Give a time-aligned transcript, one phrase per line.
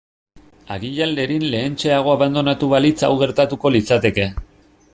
[0.75, 4.27] Agian Lerin lehentxeago abandonatu balitz hau gertatuko litzateke.